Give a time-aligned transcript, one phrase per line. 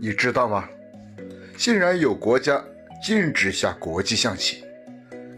[0.00, 0.68] 你知道吗？
[1.56, 2.62] 竟然有国家
[3.02, 4.64] 禁止下国际象棋。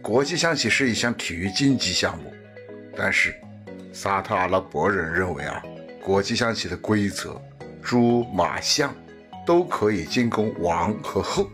[0.02, 2.32] 国际象棋是一项体育竞技项目，
[2.96, 3.34] 但是
[3.92, 5.62] 沙特阿拉伯人认为啊，
[6.02, 7.40] 国际象棋的规则，
[7.82, 8.94] 猪、马、象
[9.46, 11.50] 都可以进攻王和后，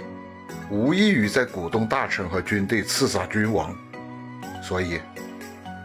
[0.71, 3.77] 无异于在鼓动大臣和军队刺杀君王。
[4.63, 5.01] 所以，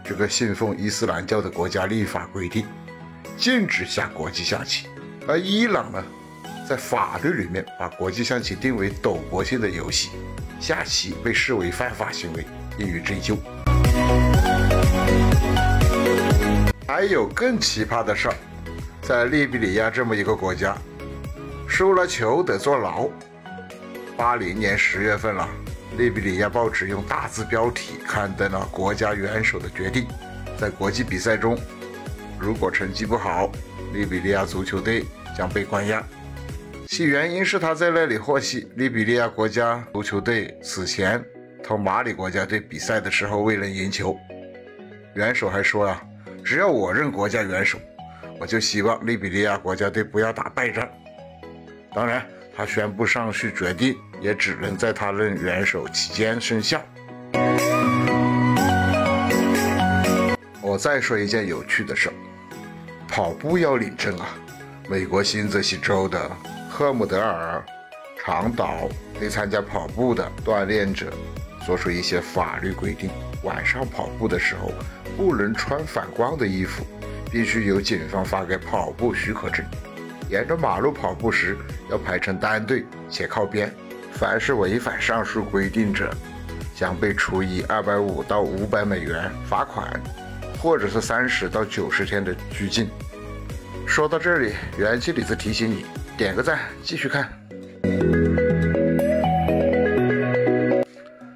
[0.04, 2.66] 这个信奉伊斯兰教的国家立法规定，
[3.36, 4.88] 禁止下国际象棋。
[5.28, 6.04] 而伊朗呢，
[6.70, 10.12] 在法律里面把国际象棋定为赌博性的游戏，
[10.60, 12.46] 下棋被视为犯法行为，
[12.78, 13.36] 应予追究。
[16.86, 18.36] 还有更奇葩的事儿，
[19.02, 20.78] 在利比里亚这么一个国家，
[21.68, 23.10] 输了球得坐牢。
[24.15, 25.50] 八零年十月份了。
[25.98, 30.06] 利比里亚报纸用大字标题刊登了国家元首的决定：
[30.56, 31.57] 在国际比赛中，
[32.40, 33.52] 如果成绩不好，
[33.92, 35.04] 利比里亚足球队
[35.36, 36.02] 将被关押。
[36.92, 41.23] 其原因是他在那里获悉，利比利亚国家足球队此前
[41.64, 44.18] 同马里国家队比赛的时候未能赢球。
[45.14, 46.04] 元首还说啊，
[46.44, 47.78] 只要我任国家元首，
[48.40, 50.90] 我就希望利比利亚国家队不要打败仗。
[51.94, 52.26] 当然。
[52.58, 56.84] 他宣布上述决定也只能在他任元首期间生效。
[60.62, 62.12] 我再说一件有趣的事，
[63.08, 64.36] 跑步要领证啊！
[64.90, 66.30] 美国新泽西州的
[66.80, 67.62] 赫姆德尔
[68.18, 68.88] 长岛
[69.20, 71.12] 对参加跑步的锻炼者
[71.66, 73.10] 做出一些法律规定：
[73.44, 74.72] 晚上跑步的时候
[75.18, 76.88] 不能穿反光的衣服，
[77.30, 79.66] 必须由警方发给跑步许可证。
[80.30, 81.58] 沿着马路跑步时
[81.92, 83.70] 要排成单队且靠边，
[84.14, 86.10] 凡是违反上述规定者，
[86.74, 90.02] 将被处以二百五到五百美元罚款，
[90.62, 92.90] 或者是三十到九十天的拘禁。
[93.86, 95.86] 说到这里，元气李子提醒你
[96.20, 97.30] 点个赞，继续看。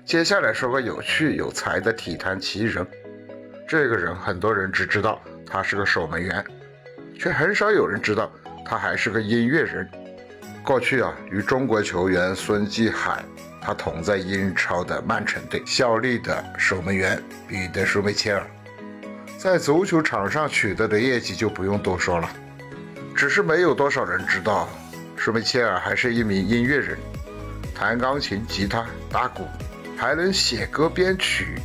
[0.03, 2.85] 接下来说个有趣有才的体坛奇人，
[3.65, 6.43] 这个人很多人只知道他是个守门员，
[7.17, 8.29] 却很少有人知道。
[8.65, 9.89] 他还是个音乐人，
[10.65, 13.23] 过去啊，与中国球员孙继海，
[13.61, 18.45] 他同在英超的曼城队效力的守门员彼得舒梅切尔，
[19.37, 22.29] 在足球场上取得的业绩就不用多说了，
[23.23, 24.67] 只是没有多少人知道，
[25.15, 26.97] 舒梅切尔还是一名音乐人，
[27.73, 29.47] 弹钢琴、吉他、打鼓，
[29.95, 31.57] 还能写歌编曲。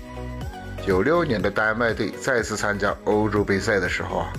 [0.86, 4.32] 九六年的丹麦队再次参加欧洲杯赛的时候啊。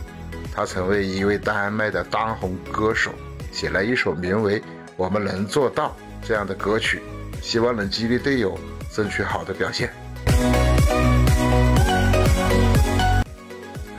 [0.56, 3.14] 他曾为一位丹麦的当红歌手
[3.52, 4.58] 写了一首名为
[4.96, 5.94] 《我们能做到》
[6.26, 7.02] 这样的歌曲，
[7.42, 8.58] 希望能激励队友
[8.90, 9.92] 争取好的表现。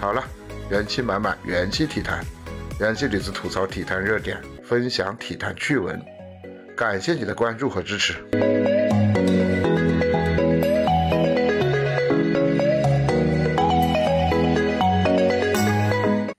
[0.01, 0.25] 好了，
[0.71, 2.25] 元气满满，元气体坛，
[2.81, 6.01] 元气李子吐槽体坛热点，分享体坛趣闻，
[6.75, 8.15] 感谢你的关注和支持。